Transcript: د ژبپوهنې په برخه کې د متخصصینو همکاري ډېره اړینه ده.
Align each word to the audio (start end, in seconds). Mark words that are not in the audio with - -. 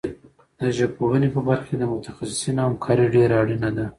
د 0.61 0.63
ژبپوهنې 0.77 1.29
په 1.35 1.41
برخه 1.47 1.65
کې 1.69 1.75
د 1.79 1.83
متخصصینو 1.93 2.61
همکاري 2.67 3.05
ډېره 3.15 3.35
اړینه 3.41 3.69
ده. 3.77 3.85